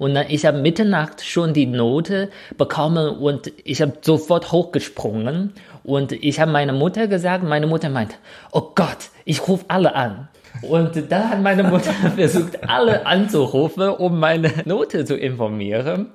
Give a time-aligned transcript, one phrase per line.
[0.00, 5.52] Und dann ich habe Mitternacht schon die Note bekommen und ich habe sofort hochgesprungen
[5.84, 8.16] und ich habe meiner Mutter gesagt, meine Mutter meint,
[8.50, 10.28] oh Gott, ich rufe alle an.
[10.62, 16.14] Und dann hat meine Mutter versucht, alle anzurufen, um meine Note zu informieren.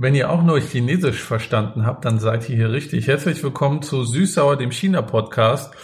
[0.00, 3.08] Wenn ihr auch nur Chinesisch verstanden habt, dann seid ihr hier richtig.
[3.08, 5.74] Herzlich willkommen zu Süßsauer, dem China-Podcast.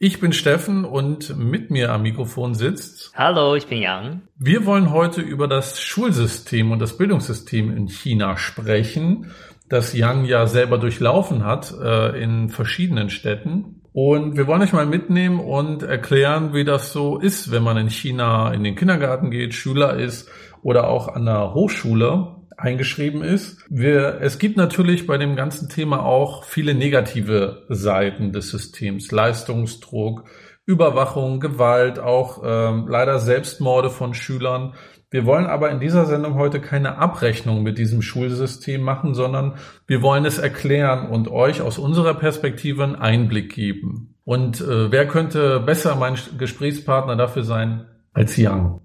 [0.00, 3.12] Ich bin Steffen und mit mir am Mikrofon sitzt.
[3.14, 4.22] Hallo, ich bin Yang.
[4.36, 9.30] Wir wollen heute über das Schulsystem und das Bildungssystem in China sprechen,
[9.68, 13.80] das Yang ja selber durchlaufen hat äh, in verschiedenen Städten.
[13.92, 17.90] Und wir wollen euch mal mitnehmen und erklären, wie das so ist, wenn man in
[17.90, 20.28] China in den Kindergarten geht, Schüler ist
[20.62, 23.64] oder auch an der Hochschule eingeschrieben ist.
[23.68, 29.10] Wir, es gibt natürlich bei dem ganzen Thema auch viele negative Seiten des Systems.
[29.10, 30.24] Leistungsdruck,
[30.64, 34.74] Überwachung, Gewalt, auch ähm, leider Selbstmorde von Schülern.
[35.10, 39.54] Wir wollen aber in dieser Sendung heute keine Abrechnung mit diesem Schulsystem machen, sondern
[39.88, 44.14] wir wollen es erklären und euch aus unserer Perspektive einen Einblick geben.
[44.22, 48.81] Und äh, wer könnte besser mein Gesprächspartner dafür sein als Yang?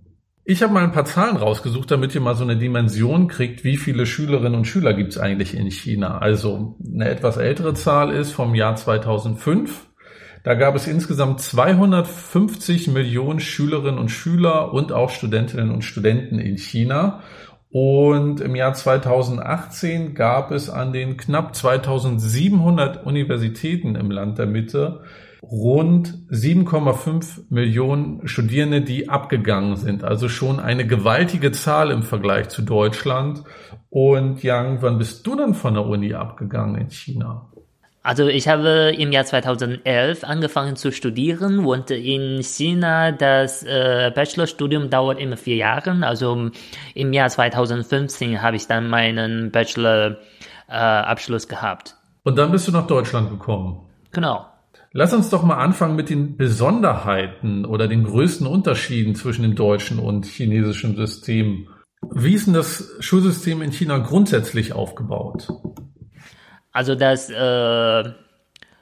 [0.50, 3.76] Ich habe mal ein paar Zahlen rausgesucht, damit ihr mal so eine Dimension kriegt, wie
[3.76, 6.20] viele Schülerinnen und Schüler gibt es eigentlich in China.
[6.20, 9.88] Also eine etwas ältere Zahl ist vom Jahr 2005.
[10.46, 16.58] Da gab es insgesamt 250 Millionen Schülerinnen und Schüler und auch Studentinnen und Studenten in
[16.58, 17.24] China.
[17.70, 25.02] Und im Jahr 2018 gab es an den knapp 2700 Universitäten im Land der Mitte
[25.52, 30.04] rund 7,5 Millionen Studierende, die abgegangen sind.
[30.04, 33.44] Also schon eine gewaltige Zahl im Vergleich zu Deutschland.
[33.90, 37.50] Und Yang, wann bist du dann von der Uni abgegangen in China?
[38.04, 44.90] Also ich habe im Jahr 2011 angefangen zu studieren und in China das äh, Bachelorstudium
[44.90, 45.98] dauert immer vier Jahre.
[46.08, 46.52] Also
[46.94, 51.98] im Jahr 2015 habe ich dann meinen Bachelor-Abschluss äh, gehabt.
[52.24, 53.82] Und dann bist du nach Deutschland gekommen.
[54.12, 54.46] Genau.
[55.00, 60.00] Lass uns doch mal anfangen mit den Besonderheiten oder den größten Unterschieden zwischen dem deutschen
[60.00, 61.68] und chinesischen System.
[62.16, 65.50] Wie ist denn das Schulsystem in China grundsätzlich aufgebaut?
[66.72, 68.12] Also das äh,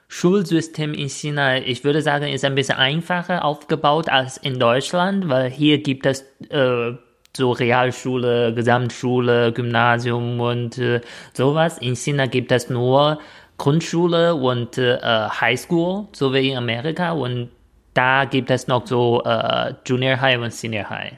[0.08, 5.50] Schulsystem in China, ich würde sagen, ist ein bisschen einfacher aufgebaut als in Deutschland, weil
[5.50, 6.94] hier gibt es äh,
[7.36, 11.02] so Realschule, Gesamtschule, Gymnasium und äh,
[11.34, 11.78] sowas.
[11.80, 13.20] In China gibt es nur
[13.58, 17.12] Grundschule und äh, Highschool, so wie in Amerika.
[17.12, 17.50] Und
[17.94, 21.14] da gibt es noch so äh, Junior High und Senior High.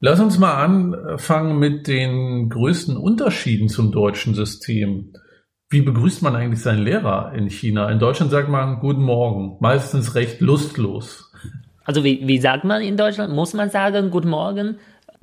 [0.00, 5.12] Lass uns mal anfangen mit den größten Unterschieden zum deutschen System.
[5.70, 7.88] Wie begrüßt man eigentlich seinen Lehrer in China?
[7.88, 11.32] In Deutschland sagt man Guten Morgen, meistens recht lustlos.
[11.84, 13.32] Also wie, wie sagt man in Deutschland?
[13.32, 14.78] Muss man sagen Guten Morgen?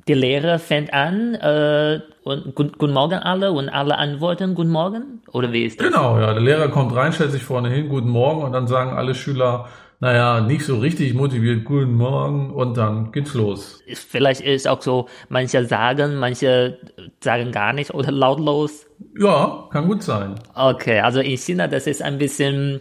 [0.08, 5.22] Der Lehrer fängt an äh, und gut, Guten Morgen alle und alle antworten Guten Morgen?
[5.32, 5.88] Oder wie ist das?
[5.88, 6.32] Genau, ja.
[6.32, 9.68] Der Lehrer kommt rein, stellt sich vorne hin, Guten Morgen und dann sagen alle Schüler,
[10.00, 13.82] naja, nicht so richtig motiviert, Guten Morgen und dann geht's los.
[13.94, 16.78] Vielleicht ist auch so, manche sagen, manche
[17.20, 18.86] sagen gar nicht oder lautlos.
[19.18, 20.36] Ja, kann gut sein.
[20.54, 22.80] Okay, also in China, das ist ein bisschen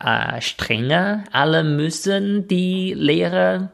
[0.00, 1.24] äh, strenger.
[1.32, 3.70] Alle müssen die Lehrer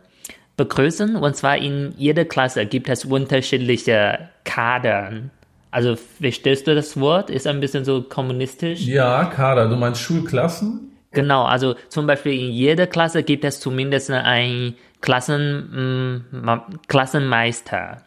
[0.56, 5.30] begrüßen und zwar in jeder Klasse gibt es unterschiedliche Kadern.
[5.70, 7.30] Also verstehst du das Wort?
[7.30, 8.82] Ist ein bisschen so kommunistisch.
[8.82, 9.68] Ja, Kader.
[9.68, 10.92] Du meinst Schulklassen?
[11.10, 18.02] Genau, also zum Beispiel in jeder Klasse gibt es zumindest einen Klassen, mh, Klassenmeister.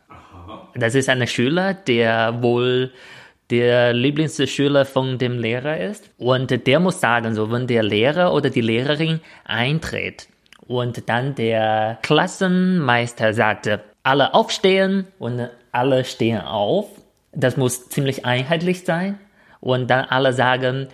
[0.76, 2.92] Das ist ein Schüler, der wohl
[3.50, 6.10] der Lieblingsschüler von dem Lehrer ist.
[6.18, 10.28] Und der muss sagen, so wenn der Lehrer oder die Lehrerin eintritt
[10.68, 16.88] und dann der Klassenmeister sagte, alle aufstehen und alle stehen auf.
[17.34, 19.20] Das muss ziemlich einheitlich sein.
[19.60, 20.88] Und dann alle sagen,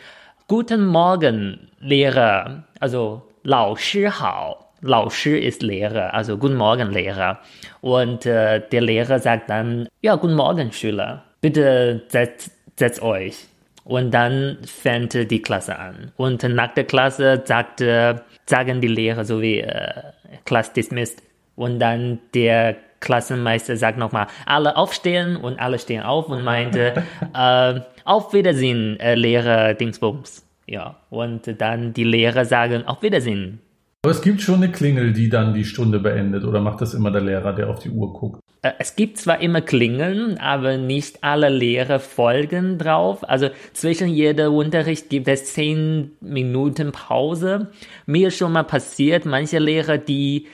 [0.48, 2.64] Guten Morgen, Lehrer.
[2.80, 4.58] Also, Lao Shi Hao.
[4.82, 7.40] Lao Shi ist Lehrer, also Guten Morgen, Lehrer.
[7.82, 11.24] Und äh, der Lehrer sagt dann, ja, Guten Morgen, Schüler.
[11.40, 13.48] Bitte setzt, setzt euch.
[13.86, 16.12] Und dann fängt die Klasse an.
[16.18, 20.04] Und nach der Klasse sagte sagen die Lehrer so wie äh,
[20.46, 21.22] Class dismissed.
[21.56, 27.04] Und dann der Klassenmeister sagt nochmal, alle aufstehen und alle stehen auf und meinte,
[27.36, 30.46] äh, auf Wiedersehen, äh, Lehrer Dingsbums.
[30.66, 33.60] Ja, und dann die Lehrer sagen, auf Wiedersehen.
[34.04, 37.12] Aber es gibt schon eine Klingel, die dann die Stunde beendet, oder macht das immer
[37.12, 38.43] der Lehrer, der auf die Uhr guckt?
[38.64, 43.28] Äh, es gibt zwar immer Klingeln, aber nicht alle Lehrer folgen drauf.
[43.30, 47.72] Also zwischen jeder Unterricht gibt es zehn Minuten Pause.
[48.08, 50.48] Mir schon mal passiert, manche Lehrer, die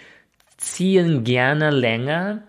[0.58, 2.44] ziehen gerne länger.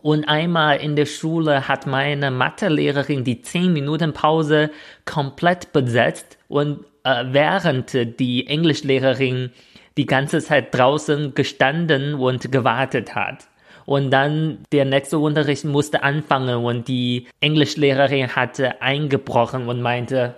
[0.00, 4.70] Und einmal in der Schule hat meine Mathelehrerin die zehn Minuten Pause
[5.04, 9.50] komplett besetzt und äh, während die Englischlehrerin
[9.96, 13.48] die ganze Zeit draußen gestanden und gewartet hat.
[13.86, 20.34] Und dann der nächste Unterricht musste anfangen und die Englischlehrerin hatte eingebrochen und meinte,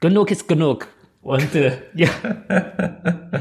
[0.00, 0.88] genug ist genug.
[1.20, 2.08] Und äh, ja.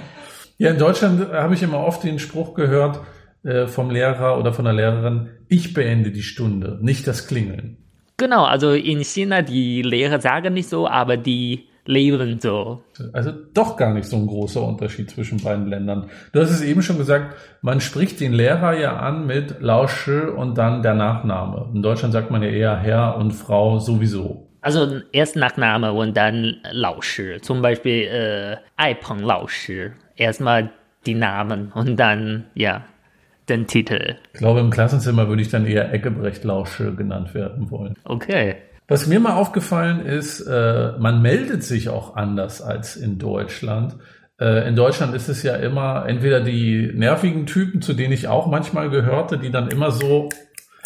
[0.57, 2.99] ja, in Deutschland habe ich immer oft den Spruch gehört
[3.43, 7.77] äh, vom Lehrer oder von der Lehrerin, ich beende die Stunde, nicht das Klingeln.
[8.17, 12.83] Genau, also in China, die Lehrer sagen nicht so, aber die leben so.
[13.13, 16.09] Also doch gar nicht so ein großer Unterschied zwischen beiden Ländern.
[16.31, 20.57] Du hast es eben schon gesagt, man spricht den Lehrer ja an mit Lausche und
[20.57, 21.69] dann der Nachname.
[21.73, 24.47] In Deutschland sagt man ja eher Herr und Frau sowieso.
[24.61, 27.39] Also erst Nachname und dann Lausche.
[27.41, 29.93] Zum Beispiel äh, Aipeng Lausche.
[30.15, 30.71] Erstmal
[31.05, 32.83] die Namen und dann, ja,
[33.47, 34.15] den Titel.
[34.33, 37.93] Ich glaube, im Klassenzimmer würde ich dann eher Eckebrecht Lausche genannt werden wollen.
[38.05, 38.55] Okay.
[38.87, 43.95] Was mir mal aufgefallen ist, äh, man meldet sich auch anders als in Deutschland.
[44.39, 48.45] Äh, in Deutschland ist es ja immer entweder die nervigen Typen, zu denen ich auch
[48.45, 50.29] manchmal gehörte, die dann immer so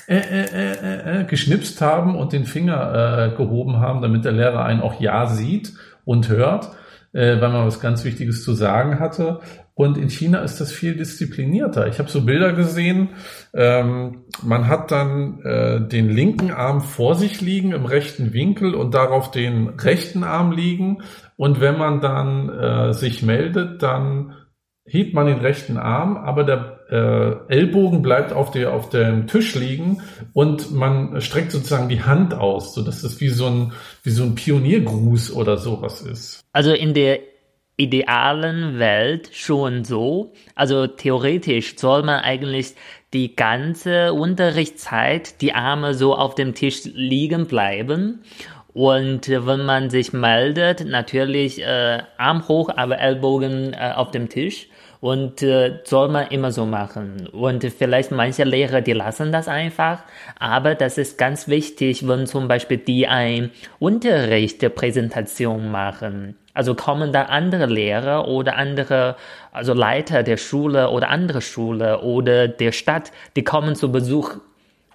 [0.07, 4.31] äh, äh, äh, äh, äh geschnipst haben und den Finger äh, gehoben haben, damit der
[4.31, 5.73] Lehrer einen auch ja sieht
[6.05, 6.71] und hört,
[7.11, 9.41] äh, weil man was ganz Wichtiges zu sagen hatte.
[9.79, 11.87] Und in China ist das viel disziplinierter.
[11.87, 13.11] Ich habe so Bilder gesehen,
[13.53, 18.93] ähm, man hat dann äh, den linken Arm vor sich liegen im rechten Winkel und
[18.93, 21.03] darauf den rechten Arm liegen.
[21.37, 24.35] Und wenn man dann äh, sich meldet, dann
[24.83, 29.55] hebt man den rechten Arm, aber der äh, Ellbogen bleibt auf, der, auf dem Tisch
[29.55, 30.01] liegen
[30.33, 33.71] und man streckt sozusagen die Hand aus, so dass das wie so ein,
[34.03, 36.43] wie so ein Pioniergruß oder sowas ist.
[36.51, 37.19] Also in der
[37.79, 40.33] idealen Welt schon so.
[40.53, 42.75] Also theoretisch soll man eigentlich
[43.13, 48.21] die ganze Unterrichtszeit die Arme so auf dem Tisch liegen bleiben.
[48.73, 54.67] Und wenn man sich meldet, natürlich äh, Arm hoch, aber Ellbogen äh, auf dem Tisch.
[55.01, 57.27] Und äh, soll man immer so machen.
[57.27, 60.03] Und vielleicht manche Lehrer, die lassen das einfach.
[60.37, 66.35] Aber das ist ganz wichtig, wenn zum Beispiel die ein Unterrichtpräsentation machen.
[66.53, 69.15] Also kommen da andere Lehrer oder andere,
[69.53, 74.35] also Leiter der Schule oder andere Schule oder der Stadt, die kommen zu Besuch.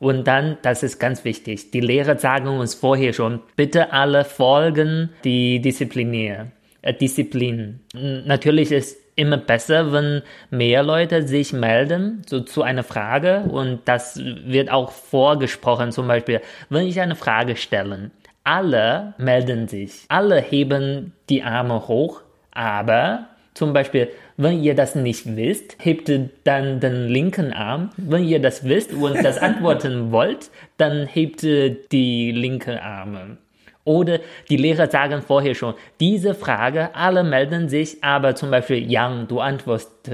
[0.01, 5.09] Und dann, das ist ganz wichtig, die Lehrer sagen uns vorher schon, bitte alle folgen
[5.25, 6.49] die Disziplinier,
[6.83, 7.81] äh, Disziplin.
[7.95, 14.21] Natürlich ist immer besser, wenn mehr Leute sich melden so zu einer Frage und das
[14.23, 18.11] wird auch vorgesprochen, zum Beispiel, wenn ich eine Frage stelle
[18.45, 22.21] alle melden sich, alle heben die Arme hoch,
[22.53, 26.11] aber zum Beispiel, wenn ihr das nicht wisst, hebt
[26.45, 27.91] dann den linken Arm.
[27.97, 33.39] Wenn ihr das wisst und das antworten wollt, dann hebt die linke Arme.
[33.85, 39.29] Oder die Lehrer sagen vorher schon, diese Frage, alle melden sich, aber zum Beispiel, Yang,
[39.29, 40.11] du antwortest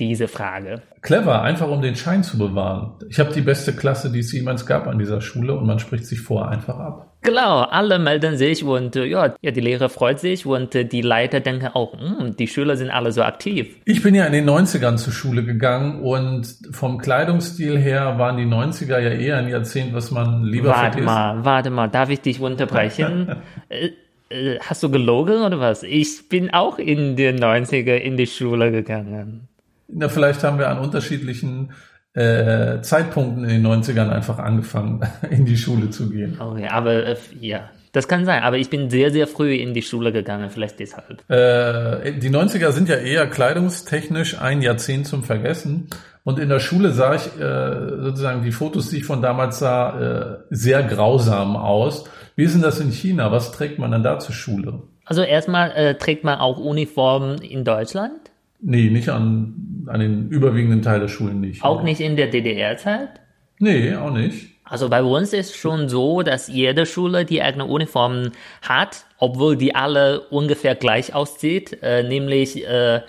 [0.00, 0.82] diese Frage.
[1.02, 2.94] Clever, einfach um den Schein zu bewahren.
[3.08, 6.06] Ich habe die beste Klasse, die es jemals gab an dieser Schule und man spricht
[6.06, 7.10] sich vorher einfach ab.
[7.22, 11.00] Genau, alle melden sich und äh, ja, ja, die Lehrer freut sich und äh, die
[11.00, 13.76] Leiter denken auch, hm, die Schüler sind alle so aktiv.
[13.84, 18.44] Ich bin ja in den 90ern zur Schule gegangen und vom Kleidungsstil her waren die
[18.44, 21.06] 90er ja eher ein Jahrzehnt, was man lieber Warte vergisst.
[21.06, 23.36] mal, warte mal, darf ich dich unterbrechen?
[24.30, 25.82] Äh, hast du gelogen oder was?
[25.82, 29.48] Ich bin auch in den 90er in die Schule gegangen.
[29.94, 31.72] Na, vielleicht haben wir an unterschiedlichen
[32.14, 36.36] äh, Zeitpunkten in den 90ern einfach angefangen, in die Schule zu gehen.
[36.40, 39.82] Okay, aber äh, ja, das kann sein, aber ich bin sehr, sehr früh in die
[39.82, 41.28] Schule gegangen, vielleicht deshalb.
[41.30, 45.88] Äh, die 90er sind ja eher kleidungstechnisch ein Jahrzehnt zum Vergessen.
[46.24, 50.00] Und in der Schule sah ich äh, sozusagen die Fotos, die ich von damals sah,
[50.00, 52.04] äh, sehr grausam aus.
[52.34, 53.30] Wie ist denn das in China?
[53.30, 54.82] Was trägt man dann da zur Schule?
[55.04, 58.32] Also erstmal äh, trägt man auch Uniformen in Deutschland?
[58.66, 61.62] Nee, nicht an, an den überwiegenden Teil der Schulen nicht.
[61.62, 63.20] Auch nicht in der DDR-Zeit?
[63.58, 64.48] Nee, auch nicht.
[64.64, 69.74] Also bei uns ist schon so, dass jede Schule die eigene Uniform hat, obwohl die
[69.74, 73.02] alle ungefähr gleich aussieht, äh, nämlich äh,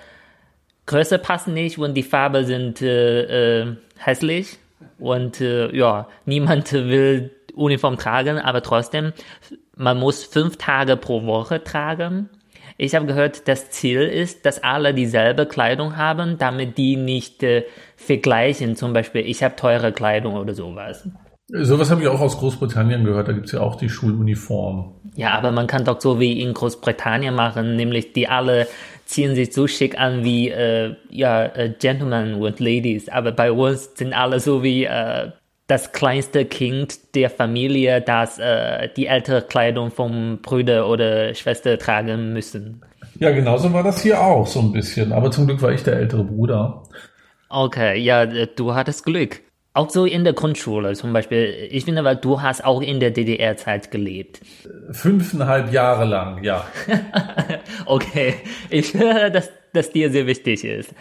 [0.85, 4.57] Größe passen nicht und die Farbe sind äh, äh, hässlich
[4.99, 9.13] und äh, ja, niemand will Uniform tragen, aber trotzdem,
[9.77, 12.29] man muss fünf Tage pro Woche tragen
[12.77, 17.63] Ich habe gehört, das Ziel ist, dass alle dieselbe Kleidung haben, damit die nicht äh,
[17.95, 18.75] vergleichen.
[18.75, 21.07] Zum Beispiel, ich habe teure Kleidung oder sowas.
[21.47, 23.27] Sowas habe ich auch aus Großbritannien gehört.
[23.27, 24.95] Da gibt es ja auch die Schuluniform.
[25.15, 28.67] Ja, aber man kann doch so wie in Großbritannien machen, nämlich die alle
[29.05, 33.09] ziehen sich so schick an wie äh, ja äh, Gentlemen und Ladies.
[33.09, 35.31] Aber bei uns sind alle so wie äh,
[35.67, 42.33] das kleinste Kind der Familie, das äh, die ältere Kleidung vom Brüder oder Schwester tragen
[42.33, 42.83] müssen.
[43.19, 45.11] Ja, genauso war das hier auch so ein bisschen.
[45.13, 46.83] Aber zum Glück war ich der ältere Bruder.
[47.49, 49.41] Okay, ja, du hattest Glück.
[49.73, 51.67] Auch so in der Grundschule zum Beispiel.
[51.69, 54.41] Ich finde, weil du hast auch in der DDR-Zeit gelebt.
[54.91, 56.65] Fünfeinhalb Jahre lang, ja.
[57.85, 58.35] okay,
[58.69, 60.93] ich höre, dass das dir sehr wichtig ist.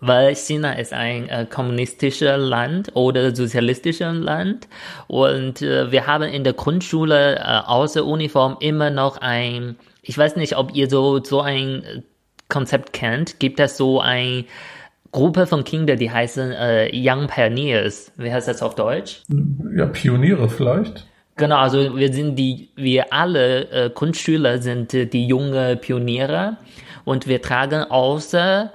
[0.00, 4.68] Weil China ist ein äh, kommunistisches Land oder sozialistisches Land
[5.08, 10.36] und äh, wir haben in der Grundschule äh, außer Uniform immer noch ein, ich weiß
[10.36, 12.04] nicht, ob ihr so, so ein
[12.48, 14.44] Konzept kennt, gibt es so ein
[15.10, 18.12] Gruppe von Kindern, die heißen äh, Young Pioneers.
[18.16, 19.22] Wie heißt das auf Deutsch?
[19.76, 21.06] Ja, Pioniere vielleicht.
[21.36, 26.56] Genau, also wir sind die, wir alle äh, Grundschüler sind äh, die junge Pioniere
[27.04, 28.72] und wir tragen außer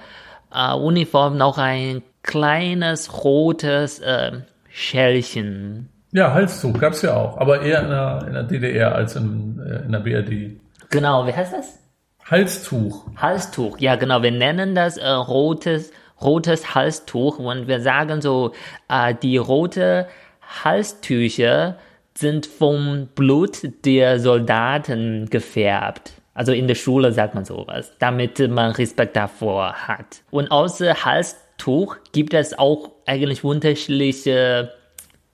[0.54, 4.32] äh, Uniform noch ein kleines rotes äh,
[4.70, 5.88] Schälchen.
[6.12, 9.84] Ja, Halstuch gab's ja auch, aber eher in der, in der DDR als in, äh,
[9.84, 10.60] in der BRD.
[10.90, 11.78] Genau, wie heißt das?
[12.30, 13.06] Halstuch.
[13.16, 18.52] Halstuch, ja genau, wir nennen das äh, rotes rotes Halstuch und wir sagen so,
[18.88, 20.08] äh, die rote
[20.64, 21.76] Halstücher
[22.16, 26.12] sind vom Blut der Soldaten gefärbt.
[26.34, 30.22] Also in der Schule sagt man sowas, damit man Respekt davor hat.
[30.30, 34.72] Und außer Halstuch gibt es auch eigentlich unterschiedliche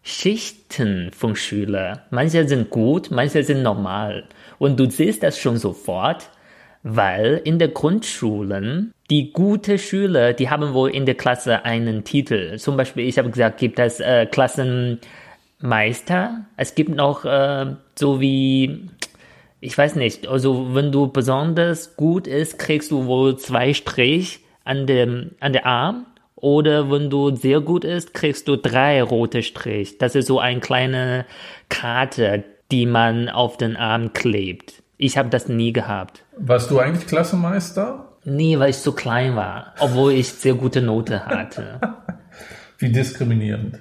[0.02, 2.00] Schichten von Schülern.
[2.10, 4.24] Manche sind gut, manche sind normal.
[4.58, 6.28] Und du siehst das schon sofort,
[6.82, 12.56] weil in der Grundschulen die gute Schüler, die haben wohl in der Klasse einen Titel.
[12.58, 16.46] Zum Beispiel, ich habe gesagt, gibt es äh, Klassenmeister.
[16.56, 18.88] Es gibt noch äh, so wie,
[19.60, 24.86] ich weiß nicht, also wenn du besonders gut ist, kriegst du wohl zwei Strich an
[24.86, 26.06] dem, an der Arm.
[26.36, 29.98] Oder wenn du sehr gut ist, kriegst du drei rote Strich.
[29.98, 31.26] Das ist so eine kleine
[31.68, 34.82] Karte, die man auf den Arm klebt.
[34.96, 36.24] Ich habe das nie gehabt.
[36.38, 38.06] Warst du eigentlich Klassenmeister?
[38.24, 41.80] Nee, weil ich so klein war, obwohl ich sehr gute Note hatte.
[42.78, 43.78] Wie diskriminierend.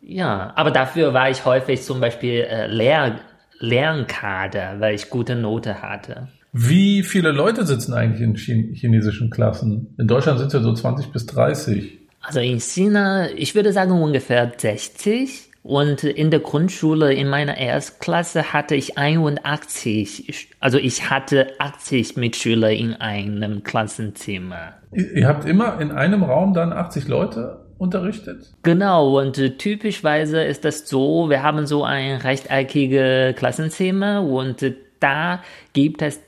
[0.00, 3.18] Ja, aber dafür war ich häufig zum Beispiel äh, Lehr
[3.58, 6.28] Lernkader, weil ich gute Note hatte.
[6.52, 9.94] Wie viele Leute sitzen eigentlich in chinesischen Klassen?
[9.98, 11.98] In Deutschland sind es ja so 20 bis 30.
[12.22, 15.50] Also in China, ich würde sagen ungefähr 60.
[15.62, 22.70] Und in der Grundschule in meiner Erstklasse hatte ich 81, also ich hatte 80 Mitschüler
[22.70, 24.74] in einem Klassenzimmer.
[24.92, 28.52] Ihr habt immer in einem Raum dann 80 Leute unterrichtet?
[28.62, 34.74] Genau, und äh, typischweise ist das so, wir haben so ein rechteckiges Klassenzimmer und äh,
[35.00, 35.42] da
[35.72, 36.20] gibt es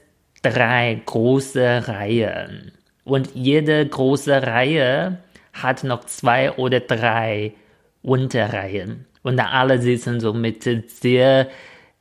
[0.43, 2.73] drei große Reihen.
[3.05, 5.19] Und jede große Reihe
[5.55, 7.55] hat noch zwei oder drei
[8.03, 9.07] Unterreihen.
[9.23, 11.49] Und da alle sitzen so mit sehr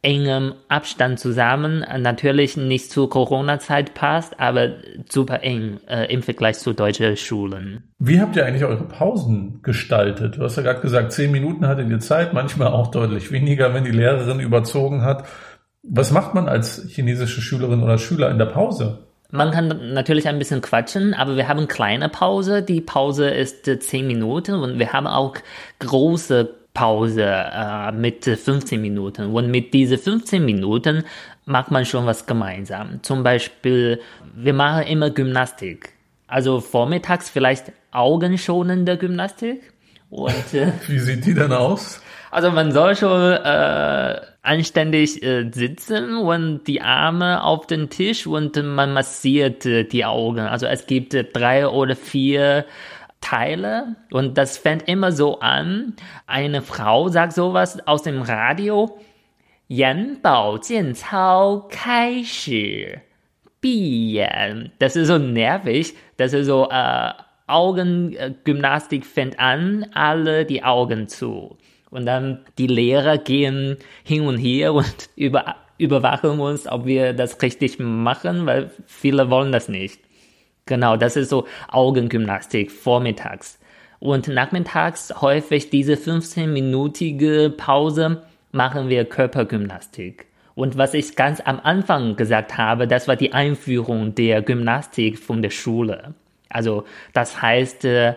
[0.07, 1.85] engem Abstand zusammen.
[1.99, 4.69] Natürlich nicht zur Corona-Zeit passt, aber
[5.09, 7.83] super eng äh, im Vergleich zu deutschen Schulen.
[7.99, 10.37] Wie habt ihr eigentlich eure Pausen gestaltet?
[10.37, 13.83] Du hast ja gerade gesagt, zehn Minuten hattet ihr Zeit, manchmal auch deutlich weniger, wenn
[13.83, 15.25] die Lehrerin überzogen hat.
[15.83, 18.99] Was macht man als chinesische Schülerin oder Schüler in der Pause?
[19.29, 22.63] Man kann natürlich ein bisschen quatschen, aber wir haben kleine Pause.
[22.63, 25.35] Die Pause ist äh, zehn Minuten und wir haben auch
[25.79, 29.33] große Pause äh, mit 15 Minuten.
[29.33, 31.03] Und mit diesen 15 Minuten
[31.45, 33.01] macht man schon was gemeinsam.
[33.01, 33.99] Zum Beispiel,
[34.35, 35.93] wir machen immer Gymnastik.
[36.27, 39.73] Also vormittags vielleicht augenschonende Gymnastik.
[40.11, 41.99] Und, äh, Wie sieht die denn aus?
[42.29, 48.55] Also man soll schon äh, anständig äh, sitzen und die Arme auf den Tisch und
[48.61, 50.41] man massiert äh, die Augen.
[50.41, 52.65] Also es gibt äh, drei oder vier
[53.20, 55.94] Teile und das fängt immer so an.
[56.26, 58.98] Eine Frau sagt sowas aus dem Radio.
[59.68, 63.00] 眼保健操开始，
[63.62, 64.70] 闭眼.
[64.78, 65.94] Das ist so nervig.
[66.18, 67.12] Das ist so äh,
[67.46, 71.56] Augengymnastik fängt an, alle die Augen zu.
[71.90, 77.40] Und dann die Lehrer gehen hin und her und über, überwachen uns, ob wir das
[77.40, 80.00] richtig machen, weil viele wollen das nicht.
[80.67, 83.59] Genau, das ist so Augengymnastik vormittags.
[83.99, 88.21] Und nachmittags häufig diese 15-minütige Pause
[88.51, 90.27] machen wir Körpergymnastik.
[90.53, 95.41] Und was ich ganz am Anfang gesagt habe, das war die Einführung der Gymnastik von
[95.41, 96.15] der Schule.
[96.49, 96.83] Also
[97.13, 98.13] das heißt, äh,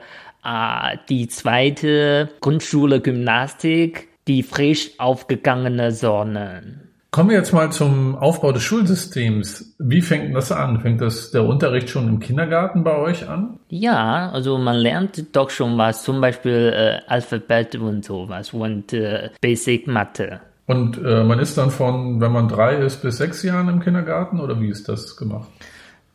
[1.09, 6.90] die zweite Grundschule Gymnastik, die frisch aufgegangene Sonne.
[7.11, 9.75] Kommen wir jetzt mal zum Aufbau des Schulsystems.
[9.81, 10.81] Wie fängt das an?
[10.81, 13.59] Fängt das der Unterricht schon im Kindergarten bei euch an?
[13.69, 19.31] Ja, also man lernt doch schon was, zum Beispiel äh, Alphabet und sowas und äh,
[19.41, 20.41] Basic Mathe.
[20.67, 24.39] Und äh, man ist dann von, wenn man drei ist, bis sechs Jahren im Kindergarten
[24.39, 25.49] oder wie ist das gemacht?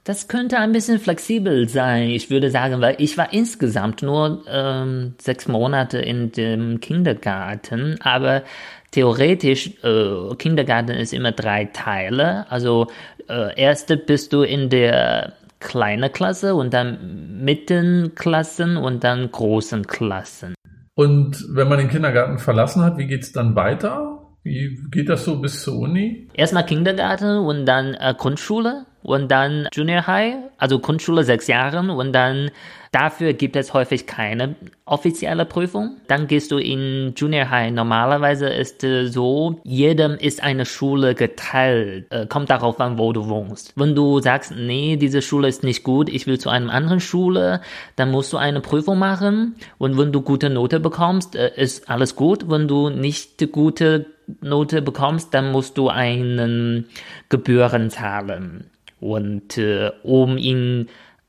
[0.06, 5.16] Das könnte ein bisschen flexibel sein, ich würde sagen, weil ich war insgesamt nur ähm,
[5.20, 8.44] sechs Monate in dem Kindergarten, aber
[8.92, 12.46] theoretisch, äh, Kindergarten ist immer drei Teile.
[12.52, 12.86] Also
[13.28, 20.54] äh, erste bist du in der kleinen Klasse und dann Mittenklassen und dann großen Klassen.
[20.94, 24.22] Und wenn man den Kindergarten verlassen hat, wie geht's dann weiter?
[24.44, 26.28] Wie geht das so bis zur Uni?
[26.36, 32.14] Erstmal Kindergarten und dann äh, Grundschule und dann Junior High, also Grundschule sechs Jahre und
[32.14, 32.52] dann
[32.96, 35.98] dafür gibt es häufig keine offizielle Prüfung.
[36.08, 37.74] Dann gehst du in Junior High.
[37.74, 42.06] Normalerweise ist äh, so, jedem ist eine Schule geteilt.
[42.10, 43.74] Äh, kommt darauf an, wo du wohnst.
[43.76, 47.60] Wenn du sagst, nee, diese Schule ist nicht gut, ich will zu einer anderen Schule,
[47.98, 52.16] dann musst du eine Prüfung machen und wenn du gute Note bekommst, äh, ist alles
[52.16, 52.50] gut.
[52.50, 54.06] Wenn du nicht gute
[54.42, 56.88] Note bekommst, dann musst du einen
[57.28, 58.70] Gebühren zahlen.
[59.06, 60.88] Und äh, um in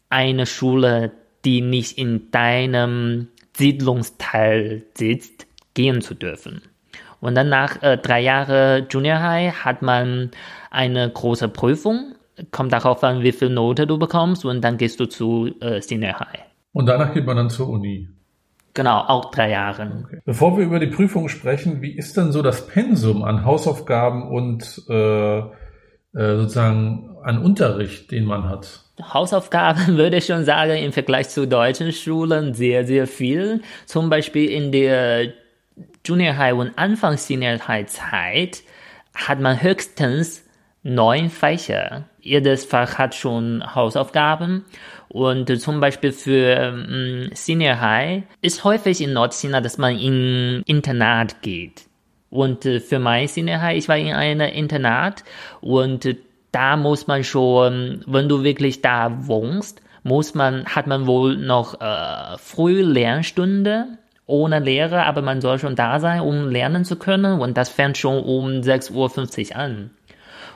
[0.09, 1.13] eine Schule,
[1.45, 6.63] die nicht in deinem Siedlungsteil sitzt, gehen zu dürfen.
[7.21, 10.31] Und dann nach äh, drei Jahren Junior High hat man
[10.71, 12.15] eine große Prüfung.
[12.51, 16.19] Kommt darauf an, wie viel Note du bekommst und dann gehst du zu äh, Senior
[16.21, 16.45] High.
[16.73, 18.09] Und danach geht man dann zur Uni.
[18.73, 20.05] Genau, auch drei Jahre.
[20.05, 20.21] Okay.
[20.25, 24.83] Bevor wir über die Prüfung sprechen, wie ist denn so das Pensum an Hausaufgaben und
[24.89, 25.43] äh,
[26.17, 28.81] sozusagen an Unterricht, den man hat?
[29.03, 33.63] Hausaufgaben würde ich schon sagen, im Vergleich zu deutschen Schulen sehr, sehr viel.
[33.85, 35.33] Zum Beispiel in der
[36.05, 38.63] Junior High und Anfang Senior High Zeit
[39.15, 40.45] hat man höchstens
[40.83, 42.05] neun Fächer.
[42.21, 44.65] Jedes Fach hat schon Hausaufgaben.
[45.09, 51.43] Und zum Beispiel für ähm, Senior High ist häufig in Nordchina, dass man in Internat
[51.43, 51.87] geht.
[52.31, 55.25] Und äh, für mein Sinne, ich war in einem Internat
[55.61, 56.17] und äh,
[56.53, 61.81] da muss man schon, wenn du wirklich da wohnst, muss man, hat man wohl noch
[61.81, 67.41] äh, früh Lernstunde ohne Lehrer, aber man soll schon da sein, um lernen zu können
[67.41, 69.91] und das fängt schon um 6.50 Uhr an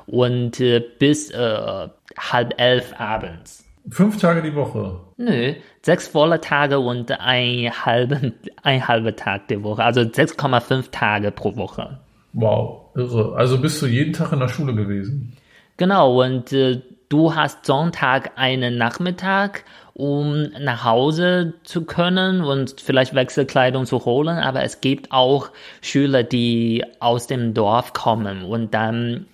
[0.06, 3.64] und äh, bis äh, halb elf abends.
[3.88, 5.00] Fünf Tage die Woche?
[5.16, 8.20] Nö, sechs volle Tage und ein halber
[8.62, 11.98] ein halber Tag die Woche, also 6,5 Tage pro Woche.
[12.32, 13.34] Wow, irre.
[13.36, 15.36] Also bist du jeden Tag in der Schule gewesen?
[15.76, 19.64] Genau, und äh, du hast Sonntag einen Nachmittag,
[19.94, 26.22] um nach Hause zu können und vielleicht Wechselkleidung zu holen, aber es gibt auch Schüler,
[26.22, 29.26] die aus dem Dorf kommen und dann,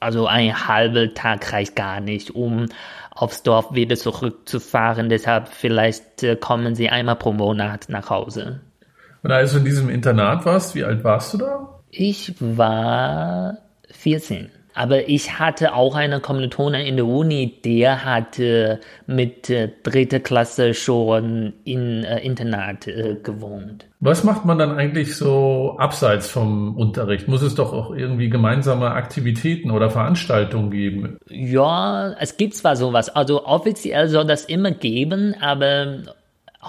[0.00, 2.66] also ein halber Tag reicht gar nicht, um
[3.14, 5.08] aufs Dorf wieder zurückzufahren.
[5.08, 8.60] Deshalb vielleicht äh, kommen sie einmal pro Monat nach Hause.
[9.22, 11.80] Und als du in diesem Internat warst, wie alt warst du da?
[11.90, 13.58] Ich war
[13.90, 14.50] 14.
[14.74, 20.74] Aber ich hatte auch einen Kommilitonen in der Uni, der hatte mit äh, dritter Klasse
[20.74, 23.86] schon in äh, Internat äh, gewohnt.
[24.00, 27.28] Was macht man dann eigentlich so abseits vom Unterricht?
[27.28, 31.18] Muss es doch auch irgendwie gemeinsame Aktivitäten oder Veranstaltungen geben?
[31.30, 33.08] Ja, es gibt zwar sowas.
[33.08, 36.02] Also offiziell soll das immer geben, aber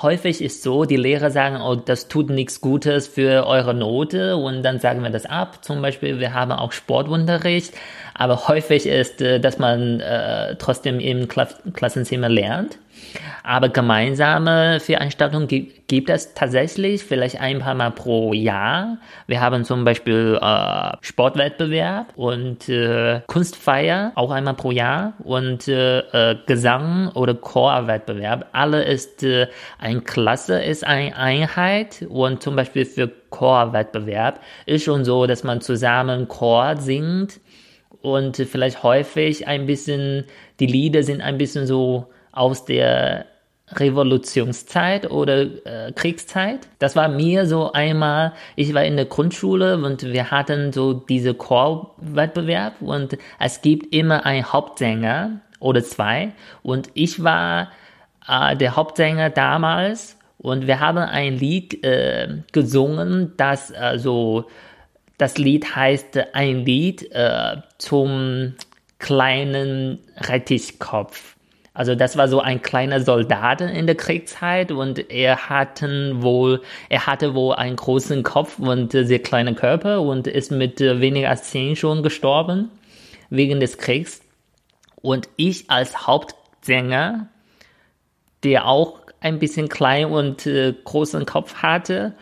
[0.02, 4.64] häufig ist so, die Lehrer sagen, oh, das tut nichts Gutes für eure Note und
[4.64, 5.64] dann sagen wir das ab.
[5.64, 7.74] Zum Beispiel, wir haben auch Sportunterricht,
[8.18, 12.80] aber häufig ist, äh, dass man äh, trotzdem im Kla Klassenzimmer lernt.
[13.44, 18.98] Aber gemeinsame Veranstaltungen gibt, es tatsächlich vielleicht ein paar Mal pro Jahr.
[19.28, 26.00] Wir haben zum Beispiel äh, Sportwettbewerb und äh, Kunstfeier auch einmal pro Jahr und äh,
[26.00, 28.48] äh Gesang oder Chorwettbewerb.
[28.54, 29.48] Alle ist äh,
[29.78, 35.60] ein Klasse, ist eine Einheit und zum Beispiel für Chorwettbewerb ist schon so, dass man
[35.62, 37.42] zusammen Chor singt
[38.06, 40.26] und vielleicht häufig ein bisschen,
[40.60, 43.26] die Lieder sind ein bisschen so aus der
[43.72, 46.68] Revolutionszeit oder äh, Kriegszeit.
[46.78, 51.34] Das war mir so einmal, ich war in der Grundschule und wir hatten so diese
[51.34, 57.72] Chorwettbewerb und es gibt immer einen Hauptsänger oder zwei und ich war
[58.28, 64.46] äh, der Hauptsänger damals und wir haben ein Lied äh, gesungen, das äh, so
[65.18, 68.56] das Lied heißt ein Lied, äh, zum
[69.00, 71.36] kleinen Rettichkopf.
[71.74, 77.06] Also das war so ein kleiner Soldat in der Kriegszeit und er hatte wohl, er
[77.06, 81.76] hatte wohl einen großen Kopf und sehr kleinen Körper und ist mit weniger als zehn
[81.76, 82.72] schon gestorben
[83.30, 84.22] wegen des Kriegs.
[85.02, 87.28] Und ich als Hauptsänger,
[88.44, 92.14] der auch ein bisschen klein und äh, großen Kopf hatte,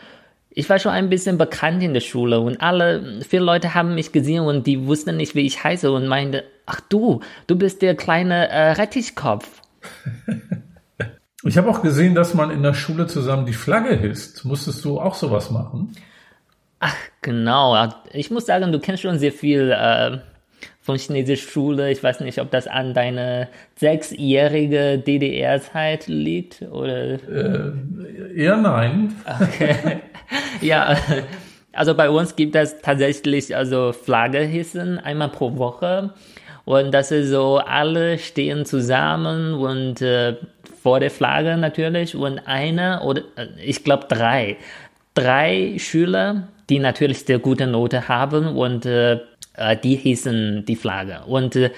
[0.55, 4.11] ich war schon ein bisschen bekannt in der Schule und alle, viele Leute haben mich
[4.11, 7.95] gesehen und die wussten nicht, wie ich heiße und meinte, ach du, du bist der
[7.95, 9.61] kleine äh, Rettichkopf.
[11.45, 14.45] Ich habe auch gesehen, dass man in der Schule zusammen die Flagge hisst.
[14.45, 15.93] Musstest du auch sowas machen?
[16.79, 17.89] Ach, genau.
[18.13, 20.19] Ich muss sagen, du kennst schon sehr viel äh,
[20.83, 21.91] von chinesischer Schule.
[21.91, 27.13] Ich weiß nicht, ob das an deine sechsjährige DDR-Zeit liegt oder.
[27.13, 27.71] Äh,
[28.35, 29.15] eher nein.
[29.41, 29.99] Okay.
[30.61, 30.97] ja,
[31.71, 36.11] also bei uns gibt es tatsächlich also Flagge hissen einmal pro Woche.
[36.65, 40.35] Und das ist so, alle stehen zusammen und äh,
[40.81, 44.57] vor der Flagge natürlich und einer oder äh, ich glaube drei,
[45.13, 49.19] drei Schüler, die natürlich sehr gute Note haben und äh,
[49.55, 51.21] äh, die hießen die Flagge.
[51.25, 51.71] Und äh,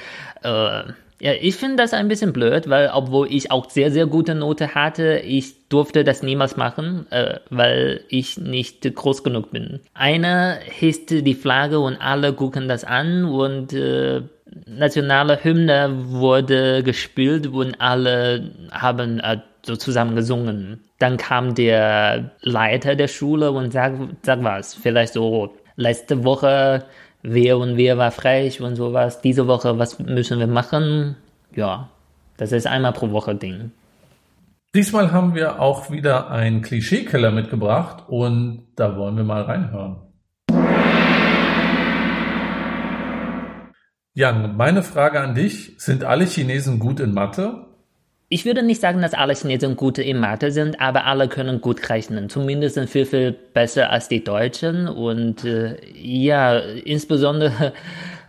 [1.21, 4.75] ja, ich finde das ein bisschen blöd, weil obwohl ich auch sehr, sehr gute Note
[4.75, 9.79] hatte, ich durfte das niemals machen, äh, weil ich nicht groß genug bin.
[9.93, 14.23] Einer hisst die Flagge und alle gucken das an und äh,
[14.67, 20.83] nationale Hymne wurde gespielt und alle haben äh, so zusammen gesungen.
[20.99, 26.85] Dann kam der Leiter der Schule und sagt, sag was, vielleicht so letzte Woche
[27.25, 29.21] wer und wer war frech und sowas.
[29.21, 31.15] Diese Woche, was müssen wir machen?
[31.55, 31.89] Ja,
[32.37, 33.71] das ist einmal pro Woche Ding.
[34.73, 39.97] Diesmal haben wir auch wieder einen Klischeekeller mitgebracht und da wollen wir mal reinhören.
[44.13, 47.65] Jan, meine Frage an dich, sind alle Chinesen gut in Mathe?
[48.27, 51.89] Ich würde nicht sagen, dass alle Chinesen gut in Mathe sind, aber alle können gut
[51.89, 52.29] rechnen.
[52.29, 54.87] Zumindest viel, viel besser als die Deutschen.
[54.87, 57.73] Und äh, ja, insbesondere.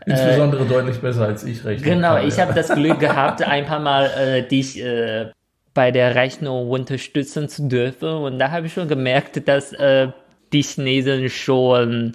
[0.00, 1.94] Äh, insbesondere äh, deutlich besser als ich rechne.
[1.94, 2.44] Genau, kann, ich ja.
[2.44, 5.30] habe das Glück gehabt, ein paar Mal äh, dich äh,
[5.72, 8.08] bei der Rechnung unterstützen zu dürfen.
[8.08, 10.08] Und da habe ich schon gemerkt, dass äh,
[10.52, 12.12] die Chinesen schon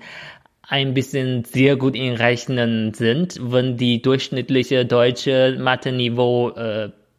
[0.67, 6.51] ein bisschen sehr gut in Rechnen sind, wenn die durchschnittliche deutsche Mathe-Niveau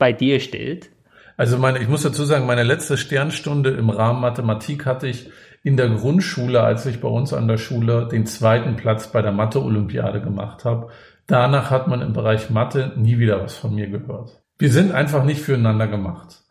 [0.02, 0.90] bei dir steht?
[1.36, 5.30] Also meine, ich muss dazu sagen, meine letzte Sternstunde im Rahmen Mathematik hatte ich
[5.62, 9.30] in der Grundschule, als ich bei uns an der Schule den zweiten Platz bei der
[9.30, 10.88] Mathe-Olympiade gemacht habe.
[11.28, 14.42] Danach hat man im Bereich Mathe nie wieder was von mir gehört.
[14.58, 16.42] Wir sind einfach nicht füreinander gemacht.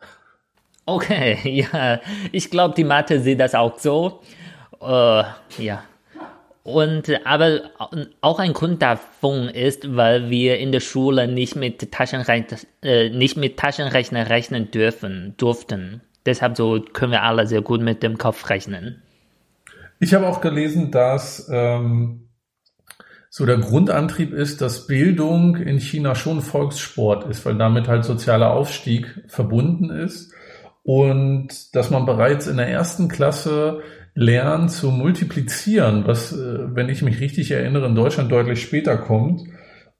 [0.86, 1.36] Okay,
[1.72, 2.00] ja,
[2.32, 4.22] ich glaube, die Mathe sieht das auch so.
[4.80, 5.24] Äh,
[5.58, 5.82] ja,
[6.64, 7.62] und aber
[8.20, 13.36] auch ein Grund davon ist, weil wir in der Schule nicht mit Taschenrechner, äh, nicht
[13.36, 16.02] mit Taschenrechner rechnen dürfen, durften.
[16.24, 19.02] Deshalb so können wir alle sehr gut mit dem Kopf rechnen.
[19.98, 22.28] Ich habe auch gelesen, dass ähm,
[23.28, 28.52] so der Grundantrieb ist, dass Bildung in China schon Volkssport ist, weil damit halt sozialer
[28.52, 30.32] Aufstieg verbunden ist
[30.84, 33.80] und dass man bereits in der ersten Klasse
[34.14, 39.42] lernen zu multiplizieren, was, äh, wenn ich mich richtig erinnere, in Deutschland deutlich später kommt.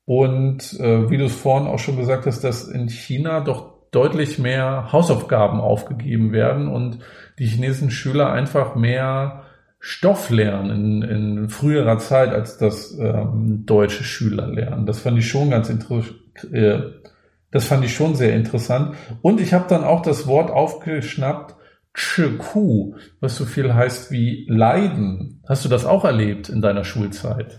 [0.05, 4.39] Und äh, wie du es vorhin auch schon gesagt hast, dass in China doch deutlich
[4.39, 6.99] mehr Hausaufgaben aufgegeben werden und
[7.39, 9.45] die chinesischen Schüler einfach mehr
[9.79, 14.87] Stoff lernen in, in früherer Zeit, als das ähm, deutsche Schüler lernen.
[14.87, 16.15] Das fand ich schon ganz interessant.
[16.53, 16.81] Äh,
[17.51, 18.97] das fand ich schon sehr interessant.
[19.21, 21.55] Und ich habe dann auch das Wort aufgeschnappt,
[21.95, 25.43] Chiku, was so viel heißt wie Leiden.
[25.47, 27.59] Hast du das auch erlebt in deiner Schulzeit?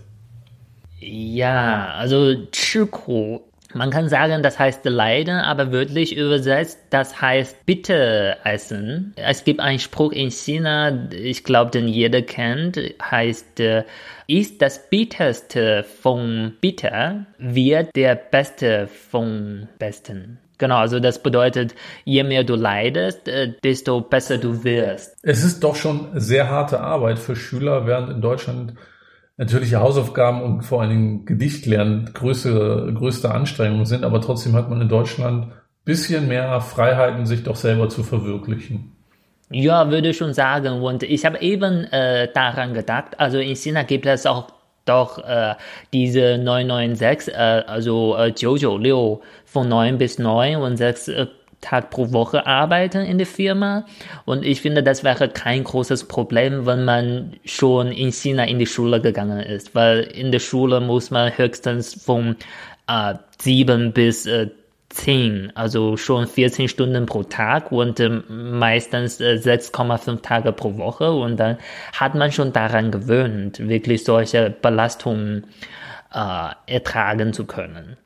[0.98, 3.40] Ja, also Chiku.
[3.74, 9.14] Man kann sagen, das heißt Leiden, aber wörtlich übersetzt, das heißt bitte essen.
[9.16, 13.82] Es gibt einen Spruch in China, ich glaube, den jeder kennt, heißt, äh,
[14.28, 20.38] ist das Bitterste vom Bitter, wird der Beste vom Besten.
[20.58, 25.16] Genau, also das bedeutet, je mehr du leidest, äh, desto besser du wirst.
[25.22, 28.74] Es ist doch schon sehr harte Arbeit für Schüler, während in Deutschland
[29.36, 34.80] natürliche Hausaufgaben und vor allen Dingen Gedichtlernen größte, größte Anstrengungen sind, aber trotzdem hat man
[34.80, 35.52] in Deutschland
[35.84, 38.92] bisschen mehr Freiheiten, sich doch selber zu verwirklichen.
[39.50, 40.82] Ja, würde ich schon sagen.
[40.82, 44.48] Und ich habe eben äh, daran gedacht, also in China gibt es auch
[44.84, 45.54] doch äh,
[45.92, 51.26] diese 996, äh, also äh, 996 von 9 bis 9 und 6 äh,
[51.64, 53.86] Tag pro Woche arbeiten in der Firma.
[54.26, 58.66] Und ich finde, das wäre kein großes Problem, wenn man schon in China in die
[58.66, 59.74] Schule gegangen ist.
[59.74, 62.36] Weil in der Schule muss man höchstens von
[62.86, 64.50] äh, sieben bis äh,
[64.94, 71.10] 10, also schon 14 Stunden pro Tag und äh, meistens äh, 6,5 Tage pro Woche
[71.12, 71.58] und dann
[71.92, 75.46] hat man schon daran gewöhnt, wirklich solche Belastungen
[76.12, 77.96] äh, ertragen zu können.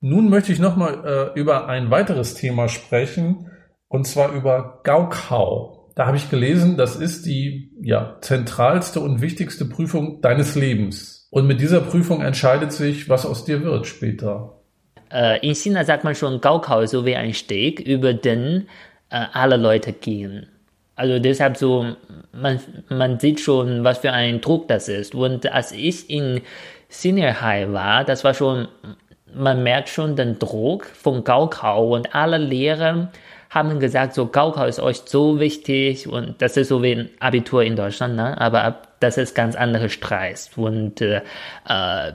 [0.00, 3.50] Nun möchte ich nochmal äh, über ein weiteres Thema sprechen,
[3.88, 5.92] und zwar über Gaukau.
[5.94, 11.13] Da habe ich gelesen, das ist die ja, zentralste und wichtigste Prüfung deines Lebens.
[11.34, 14.52] Und mit dieser Prüfung entscheidet sich, was aus dir wird später.
[15.10, 18.68] Äh, in China sagt man schon Gaukau so wie ein Steg, über den
[19.10, 20.46] äh, alle Leute gehen.
[20.94, 21.96] Also deshalb so,
[22.30, 25.16] man, man sieht schon, was für ein Druck das ist.
[25.16, 26.40] Und als ich in
[26.88, 28.68] Senior High war, das war schon
[29.34, 33.10] man merkt schon den Druck von Gaukau und alle Lehrer
[33.54, 37.62] haben gesagt, so Gaukau ist euch so wichtig und das ist so wie ein Abitur
[37.62, 38.38] in Deutschland, ne?
[38.40, 41.22] aber das ist ganz andere Streit und äh,
[41.68, 42.12] äh,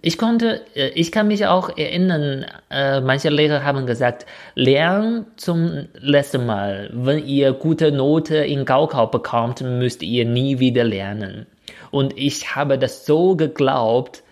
[0.00, 5.88] ich konnte, äh, ich kann mich auch erinnern, äh, manche Lehrer haben gesagt, lernen zum
[5.98, 6.90] letzten Mal.
[6.92, 11.46] Wenn ihr gute Note in Gaukau bekommt, müsst ihr nie wieder lernen.
[11.90, 14.22] Und ich habe das so geglaubt,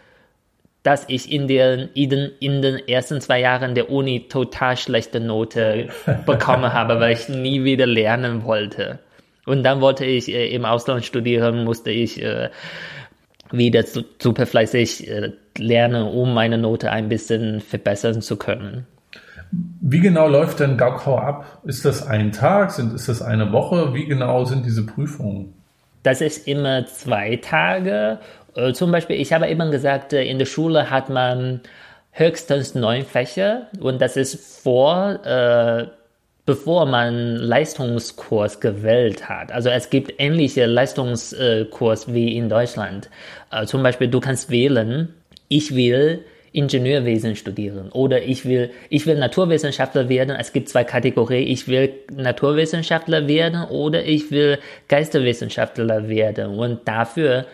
[0.82, 5.88] dass ich in den, in, den, ersten zwei Jahren der Uni total schlechte Note
[6.26, 8.98] bekommen habe, weil ich nie wieder lernen wollte.
[9.44, 12.50] Und dann wollte ich äh, im Ausland studieren, musste ich äh,
[13.50, 13.84] wieder
[14.18, 18.86] super fleißig äh, lernen, um meine Note ein bisschen verbessern zu können.
[19.52, 21.60] Wie genau läuft denn Gaukau ab?
[21.64, 22.70] Ist das ein Tag?
[22.70, 23.94] Sind, ist das eine Woche?
[23.94, 25.54] Wie genau sind diese Prüfungen?
[26.02, 28.20] Das ist immer zwei Tage
[28.54, 31.60] äh, zum Beispiel, ich habe eben gesagt, äh, in der Schule hat man
[32.12, 35.86] höchstens neun Fächer und das ist vor, äh,
[36.46, 39.52] bevor man Leistungskurs gewählt hat.
[39.52, 43.08] Also es gibt ähnliche Leistungskurs wie in Deutschland.
[43.52, 45.14] Äh, zum Beispiel, du kannst wählen,
[45.48, 50.34] ich will Ingenieurwesen studieren oder ich will, ich will Naturwissenschaftler werden.
[50.36, 51.46] Es gibt zwei Kategorien.
[51.46, 54.58] Ich will Naturwissenschaftler werden oder ich will
[54.88, 56.58] Geisterwissenschaftler werden.
[56.58, 57.46] Und dafür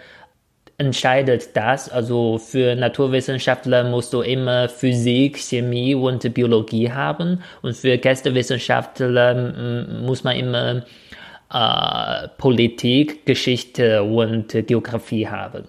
[0.79, 1.89] entscheidet das.
[1.89, 10.25] Also für Naturwissenschaftler musst du immer Physik, Chemie und Biologie haben und für Geisteswissenschaftler muss
[10.25, 10.83] man immer
[11.53, 15.65] äh, Politik, Geschichte und Geografie haben.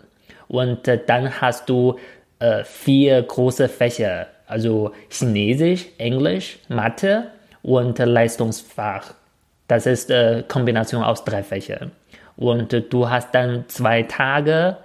[0.48, 1.98] Und äh, dann hast du
[2.40, 7.28] äh, vier große Fächer, also Chinesisch, Englisch, Mathe
[7.64, 9.14] und Leistungsfach.
[9.68, 11.92] Das ist eine Kombination aus drei Fächern.
[12.38, 14.78] Und du hast dann zwei Tage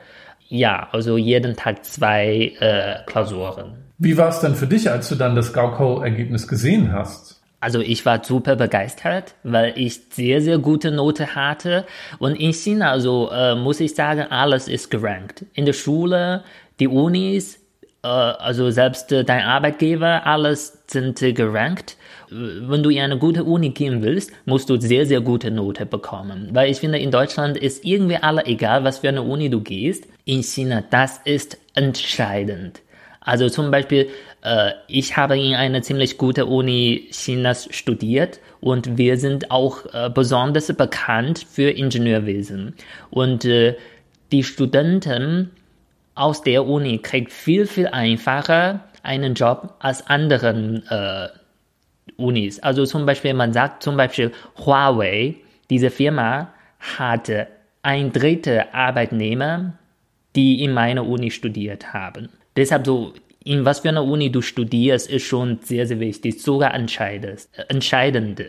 [0.53, 3.73] ja, also jeden Tag zwei äh, Klausuren.
[3.97, 7.41] Wie war es denn für dich, als du dann das Gaukau-Ergebnis gesehen hast?
[7.61, 11.87] Also ich war super begeistert, weil ich sehr, sehr gute Note hatte.
[12.19, 15.47] Und in China, also äh, muss ich sagen, alles ist gerankt.
[15.55, 16.45] In der Schule,
[16.81, 17.59] die Unis,
[18.03, 21.97] äh, also selbst äh, dein Arbeitgeber, alles sind äh, gerankt
[22.35, 26.49] wenn du in eine gute Uni gehen willst, musst du sehr, sehr gute Note bekommen.
[26.53, 30.07] Weil ich finde, in Deutschland ist irgendwie alle egal, was für eine Uni du gehst.
[30.24, 32.80] In China, das ist entscheidend.
[33.20, 34.08] Also zum Beispiel,
[34.42, 40.11] äh, ich habe in einer ziemlich guten Uni Chinas studiert und wir sind auch äh,
[40.11, 42.74] besonders bekannt für Ingenieurwesen.
[43.11, 43.76] Und äh,
[44.32, 45.50] die Studenten
[46.14, 51.28] aus der Uni kriegen viel, viel einfacher einen Job als anderen äh,
[52.16, 52.61] Unis.
[52.61, 54.32] Also zum Beispiel, man sagt zum Beispiel
[54.64, 55.37] Huawei,
[55.70, 57.46] diese Firma hatte
[57.82, 59.74] ein Drittel Arbeitnehmer,
[60.37, 62.29] die in meiner Uni studiert haben.
[62.57, 63.12] Deshalb so,
[63.45, 68.45] in was für einer Uni du studierst, ist schon sehr, sehr wichtig, sogar entscheidend.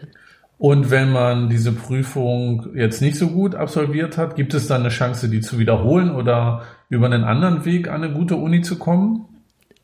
[0.57, 4.89] Und wenn man diese Prüfung jetzt nicht so gut absolviert hat, gibt es dann eine
[4.89, 9.25] Chance, die zu wiederholen oder über einen anderen Weg an eine gute Uni zu kommen?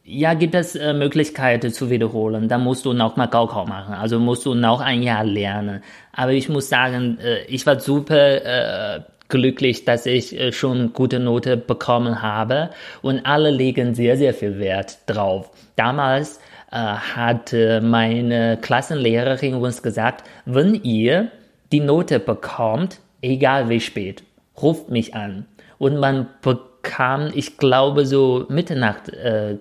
[0.04, 2.48] Ja, gibt es äh, Möglichkeiten zu wiederholen.
[2.48, 3.94] Da musst du noch mal Gaukau machen.
[3.94, 5.82] Also musst du noch ein Jahr lernen.
[6.14, 11.20] Aber ich muss sagen, äh, ich war super äh, glücklich, dass ich äh, schon gute
[11.20, 12.72] Note bekommen habe.
[13.02, 15.52] Und alle legen sehr, sehr viel Wert drauf.
[15.76, 16.39] Damals
[16.72, 21.32] äh, hat meine Klassenlehrerin uns gesagt, wenn ihr
[21.72, 24.24] die Note bekommt, egal wie spät,
[24.62, 25.46] ruft mich an.
[25.78, 29.58] Und man bekam, ich glaube, so Mitternacht äh,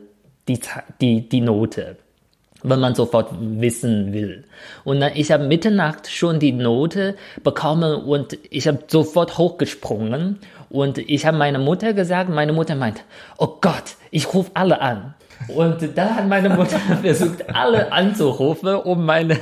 [0.48, 0.60] die,
[1.00, 1.96] die, die Note,
[2.62, 4.44] wenn man sofort wissen will.
[4.84, 10.38] Und dann, ich habe Mitternacht schon die Note bekommen und ich habe sofort hochgesprungen
[10.70, 13.02] und ich habe meiner Mutter gesagt, meine Mutter meint,
[13.38, 15.14] oh Gott, ich rufe alle an.
[15.46, 19.38] Und da hat meine Mutter versucht, alle anzurufen, um meine,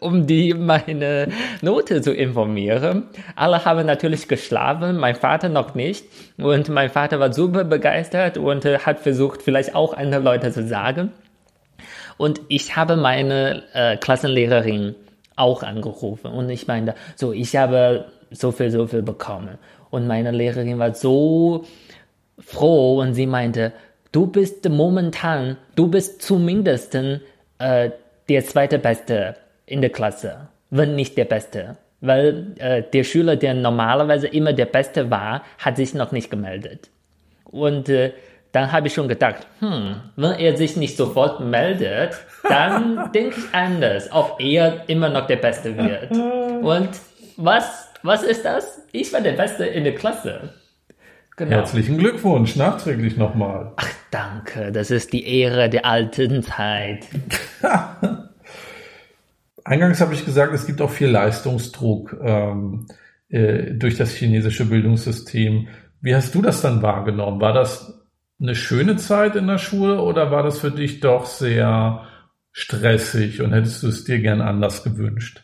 [0.00, 1.28] um die, meine
[1.62, 3.04] Note zu informieren.
[3.34, 6.04] Alle haben natürlich geschlafen, mein Vater noch nicht.
[6.36, 11.10] Und mein Vater war super begeistert und hat versucht, vielleicht auch andere Leute zu sagen.
[12.16, 14.94] Und ich habe meine äh, Klassenlehrerin
[15.36, 19.58] auch angerufen und ich meinte, so, ich habe so viel, so viel bekommen.
[19.90, 21.64] Und meine Lehrerin war so
[22.38, 23.72] froh und sie meinte,
[24.12, 27.90] du bist momentan, du bist zumindest äh,
[28.28, 31.76] der zweite Beste in der Klasse, wenn nicht der Beste.
[32.00, 36.90] Weil äh, der Schüler, der normalerweise immer der Beste war, hat sich noch nicht gemeldet.
[37.44, 38.12] Und äh,
[38.54, 42.14] dann habe ich schon gedacht, hm, wenn er sich nicht sofort meldet,
[42.48, 46.12] dann denke ich anders, ob er immer noch der Beste wird.
[46.62, 46.90] Und
[47.36, 48.80] was, was ist das?
[48.92, 50.54] Ich war der Beste in der Klasse.
[51.36, 51.50] Genau.
[51.50, 53.72] Herzlichen Glückwunsch, nachträglich nochmal.
[53.74, 57.08] Ach, danke, das ist die Ehre der alten Zeit.
[59.64, 62.86] Eingangs habe ich gesagt, es gibt auch viel Leistungsdruck ähm,
[63.30, 65.66] äh, durch das chinesische Bildungssystem.
[66.00, 67.40] Wie hast du das dann wahrgenommen?
[67.40, 68.03] War das
[68.40, 72.06] eine schöne Zeit in der Schule oder war das für dich doch sehr
[72.52, 75.42] stressig und hättest du es dir gern anders gewünscht?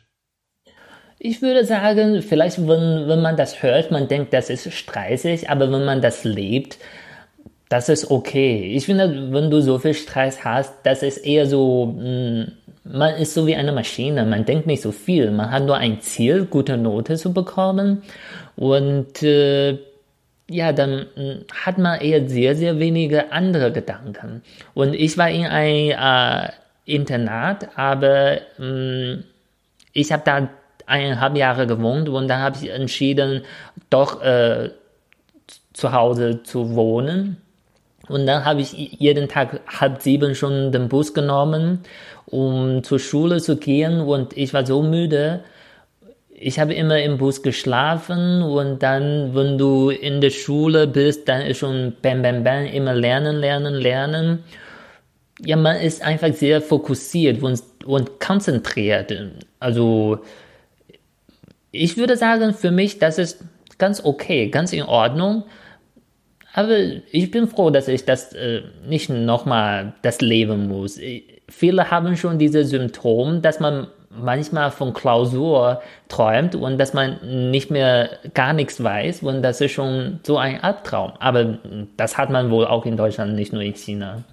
[1.19, 5.71] Ich würde sagen, vielleicht, wenn, wenn man das hört, man denkt, das ist stressig, aber
[5.71, 6.79] wenn man das lebt,
[7.69, 8.73] das ist okay.
[8.75, 12.53] Ich finde, wenn du so viel Stress hast, das ist eher so, hm,
[12.85, 16.01] man ist so wie eine Maschine, man denkt nicht so viel, man hat nur ein
[16.01, 18.03] Ziel, gute Note zu bekommen
[18.57, 19.79] und äh,
[20.51, 24.43] ja, dann hm, hat man eher sehr, sehr wenige andere Gedanken.
[24.75, 26.53] Und ich war in ein äh,
[26.85, 29.25] Internat, aber mh, hm,
[29.93, 30.49] ich habe da
[30.87, 33.43] eineinhalb Jahre gewohnt und dann habe ich entschieden,
[33.91, 34.71] doch äh,
[35.73, 37.37] zu Hause zu wohnen.
[38.09, 41.81] Und dann habe ich jeden Tag halb sieben schon den Bus genommen,
[42.27, 44.01] um zur Schule zu gehen.
[44.01, 45.45] Und ich war so müde.
[46.43, 51.43] Ich habe immer im Bus geschlafen und dann, wenn du in der Schule bist, dann
[51.43, 54.43] ist schon bam, bam, bam, immer lernen, lernen, lernen.
[55.45, 59.15] Ja, man ist einfach sehr fokussiert und, und konzentriert.
[59.59, 60.21] Also,
[61.73, 63.45] ich würde sagen, für mich, das ist
[63.77, 65.45] ganz okay, ganz in Ordnung.
[66.55, 66.75] Aber
[67.13, 70.99] ich bin froh, dass ich das äh, nicht nochmal das leben muss.
[71.51, 77.71] Viele haben schon diese Symptome, dass man manchmal von Klausur träumt und dass man nicht
[77.71, 81.13] mehr gar nichts weiß und das ist schon so ein Albtraum.
[81.21, 81.59] Aber
[81.97, 84.25] das hat man wohl auch in Deutschland, nicht nur in China.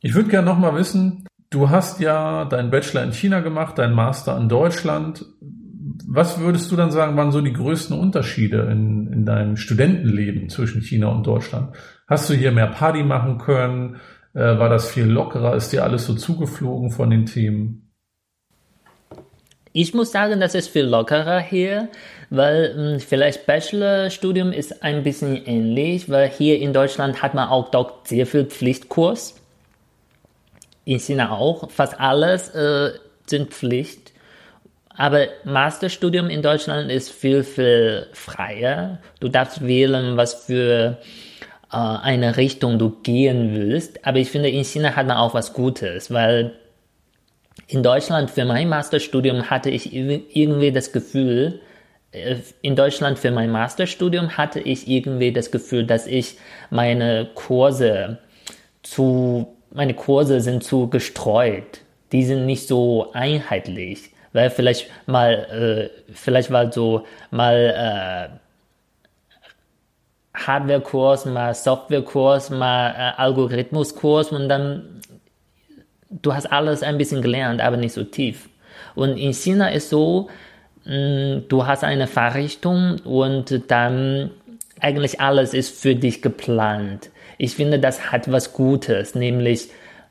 [0.00, 4.36] Ich würde gerne nochmal wissen, du hast ja deinen Bachelor in China gemacht, deinen Master
[4.36, 5.24] in Deutschland
[6.06, 10.80] was würdest du dann sagen, waren so die größten Unterschiede in, in deinem Studentenleben zwischen
[10.80, 11.76] China und Deutschland?
[12.06, 13.96] Hast du hier mehr Party machen können?
[14.34, 15.54] Äh, war das viel lockerer?
[15.54, 17.87] Ist dir alles so zugeflogen von den Themen?
[19.72, 21.88] Ich muss sagen, das ist viel lockerer hier,
[22.30, 27.48] weil mh, hm, vielleicht Bachelorstudium ist ein bisschen ähnlich, weil hier in Deutschland hat man
[27.48, 29.34] auch doch sehr viel Pflichtkurs.
[30.84, 31.70] In China auch.
[31.70, 32.92] Fast alles äh,
[33.26, 34.12] sind Pflicht.
[34.98, 38.98] Aber Masterstudium in Deutschland ist viel, viel freier.
[39.20, 40.98] Du darfst wählen, was für
[41.72, 44.04] äh, eine Richtung du gehen willst.
[44.06, 46.54] Aber ich finde, in China hat man auch was Gutes, weil
[47.68, 51.60] in Deutschland für mein Masterstudium hatte ich irgendwie das Gefühl,
[52.10, 56.36] äh, in Deutschland für mein Masterstudium hatte ich irgendwie das Gefühl, dass ich
[56.70, 58.18] meine Kurse
[58.82, 61.82] zu, meine Kurse sind zu gestreut.
[62.10, 68.38] Die sind nicht so einheitlich weil vielleicht mal, äh, vielleicht war so mal äh,
[70.34, 74.97] Hardware-Kurs, mal Software-Kurs, mal äh, Algorithmus-Kurs und dann
[76.10, 78.48] du hast alles ein bisschen gelernt, aber nicht so tief.
[78.94, 80.28] Und in China ist so,
[80.84, 84.30] mm, du hast eine Fahrrichtung und dann
[84.80, 87.10] eigentlich alles ist für dich geplant.
[87.36, 89.68] Ich finde, das hat was Gutes, nämlich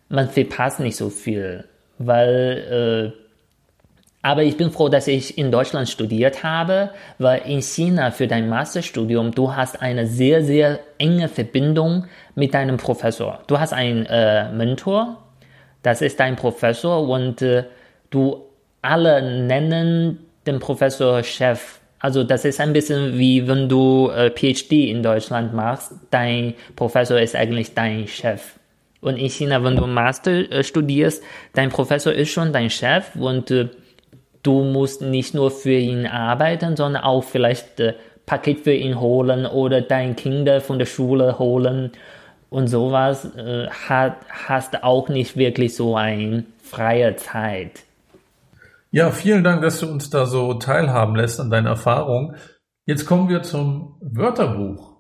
[0.10, 1.66] man verpasst nicht so viel,
[1.98, 3.28] weil äh,
[4.22, 8.50] aber ich bin froh, dass ich in Deutschland studiert habe, weil in China für dein
[8.50, 12.06] Masterstudium du hast eine sehr, sehr enge Verbindung
[12.36, 13.40] mit deinem Professor.
[13.48, 15.27] Du hast einen äh, Mentor,
[15.88, 17.64] das ist dein Professor und äh,
[18.10, 18.44] du
[18.82, 21.80] alle nennen den Professor Chef.
[22.00, 27.18] Also das ist ein bisschen wie wenn du äh, PhD in Deutschland machst, dein Professor
[27.18, 28.60] ist eigentlich dein Chef.
[29.00, 33.50] Und in China, wenn du Master äh, studierst, dein Professor ist schon dein Chef und
[33.50, 33.70] äh,
[34.44, 37.94] du musst nicht nur für ihn arbeiten, sondern auch vielleicht äh,
[38.26, 41.94] Paket für ihn holen oder deine Kinder von der Schule holen.
[42.50, 47.84] Und sowas äh, hat, hast auch nicht wirklich so eine freie Zeit.
[48.92, 52.36] Ja, vielen Dank, dass du uns da so teilhaben lässt an deinen Erfahrungen.
[52.86, 54.98] Jetzt kommen wir zum Wörterbuch.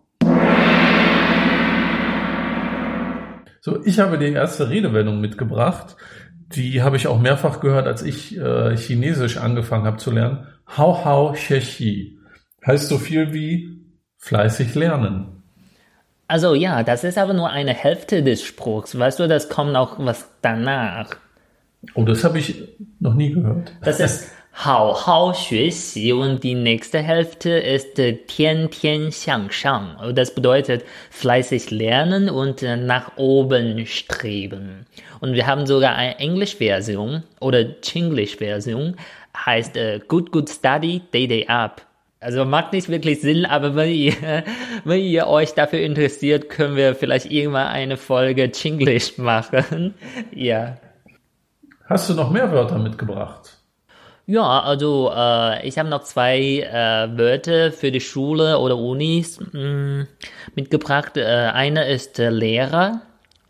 [3.61, 5.95] So, ich habe die erste Redewendung mitgebracht.
[6.55, 10.47] Die habe ich auch mehrfach gehört, als ich äh, Chinesisch angefangen habe zu lernen.
[10.65, 12.19] Hao hao xie
[12.65, 13.85] heißt so viel wie
[14.17, 15.36] fleißig lernen.
[16.27, 18.97] Also ja, das ist aber nur eine Hälfte des Spruchs.
[18.97, 21.15] Weißt du, das kommt auch was danach.
[21.93, 22.67] Oh, das habe ich
[22.99, 23.71] noch nie gehört.
[23.81, 24.29] Das ist
[24.65, 29.95] Hao Hao Xue und die nächste Hälfte ist äh, Tian Tian Xiang Shang.
[30.15, 34.87] Das bedeutet fleißig lernen und äh, nach oben streben.
[35.19, 38.95] Und wir haben sogar eine Englisch-Version oder Chinglish-Version,
[39.45, 41.86] heißt äh, Good Good Study Day Day Up.
[42.19, 44.13] Also macht nicht wirklich Sinn, aber wenn ihr,
[44.83, 49.93] wenn ihr euch dafür interessiert, können wir vielleicht irgendwann eine Folge Chinglish machen.
[50.31, 50.77] ja.
[51.85, 53.57] Hast du noch mehr Wörter mitgebracht?
[54.25, 59.59] Ja, also äh, ich habe noch zwei äh, Wörter für die Schule oder Unis mh,
[59.61, 60.07] mm,
[60.55, 61.15] mitgebracht.
[61.15, 63.03] Äh, einer ist Lehrer,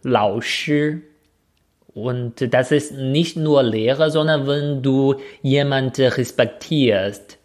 [0.03, 1.01] 老师.
[1.95, 7.39] Und das ist nicht nur Lehrer, sondern wenn du jemanden respektierst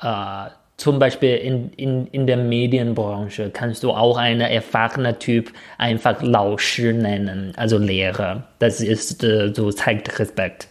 [0.00, 6.20] äh, zum Beispiel in, in, in der Medienbranche kannst du auch einen erfahrenen Typ einfach
[6.20, 8.48] Lausche nennen, also Lehrer.
[8.58, 10.68] Das ist äh, so zeigt Respekt.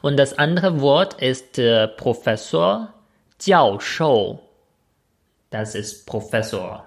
[0.00, 2.94] Und das andere Wort ist äh, Professor,
[3.40, 4.40] Jiao Shou.
[5.50, 6.84] Das ist Professor.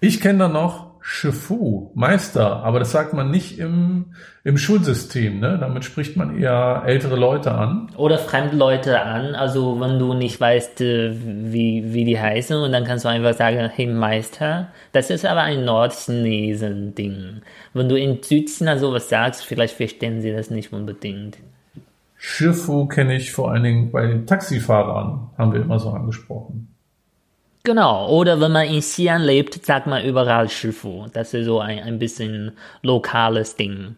[0.00, 4.06] Ich kenne da noch Shifu, Meister, aber das sagt man nicht im,
[4.42, 5.56] im Schulsystem, ne?
[5.56, 7.92] Damit spricht man eher ältere Leute an.
[7.96, 12.82] Oder Fremdleute an, also wenn du nicht weißt, äh, wie, wie die heißen, und dann
[12.82, 14.72] kannst du einfach sagen, hey Meister.
[14.90, 17.42] Das ist aber ein Nordchinesen-Ding.
[17.72, 21.38] Wenn du in Südchina sowas sagst, vielleicht verstehen sie das nicht unbedingt.
[22.16, 26.75] Shifu kenne ich vor allen Dingen bei den Taxifahrern, haben wir immer so angesprochen.
[27.66, 31.06] Genau, oder wenn man in Xi'an lebt, sagt man überall Shifu.
[31.12, 32.52] Das ist so ein, ein bisschen
[32.82, 33.96] lokales Ding.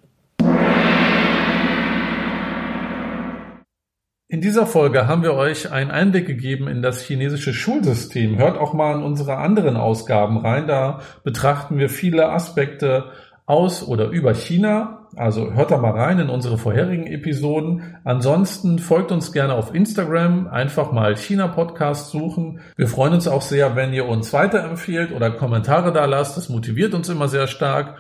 [4.27, 8.39] In dieser Folge haben wir euch einen Einblick gegeben in das chinesische Schulsystem.
[8.39, 10.67] Hört auch mal in unsere anderen Ausgaben rein.
[10.67, 13.13] Da betrachten wir viele Aspekte
[13.45, 14.98] aus oder über China.
[15.17, 17.97] Also hört da mal rein in unsere vorherigen Episoden.
[18.05, 22.61] Ansonsten folgt uns gerne auf Instagram, einfach mal China Podcast suchen.
[22.77, 26.37] Wir freuen uns auch sehr, wenn ihr uns weiterempfehlt oder Kommentare da lasst.
[26.37, 27.99] Das motiviert uns immer sehr stark.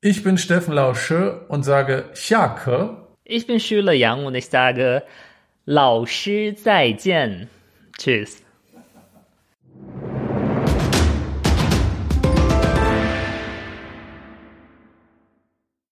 [0.00, 2.96] Ich bin Steffen Lausche und sage Xiake.
[3.24, 5.02] Ich bin Schüler Yang und ich sage
[5.64, 7.48] Lao Shi Zai Jian.
[7.96, 8.42] Tschüss.